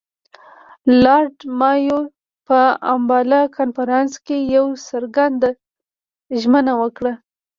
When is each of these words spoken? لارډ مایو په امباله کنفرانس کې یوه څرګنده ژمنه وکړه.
لارډ 1.03 1.35
مایو 1.59 1.99
په 2.47 2.59
امباله 2.93 3.41
کنفرانس 3.57 4.11
کې 4.25 4.37
یوه 4.55 4.71
څرګنده 4.89 5.49
ژمنه 6.41 6.73
وکړه. 6.81 7.13